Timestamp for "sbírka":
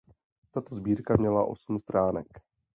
0.75-1.17